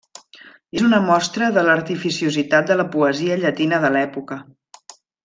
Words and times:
És 0.77 0.85
una 0.85 1.01
mostra 1.09 1.49
de 1.57 1.65
l'artificiositat 1.67 2.71
de 2.71 2.79
la 2.83 2.87
poesia 2.97 3.37
llatina 3.45 3.81
de 3.85 3.93
l'època. 3.97 4.39